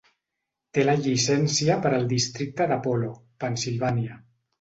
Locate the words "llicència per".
1.01-1.91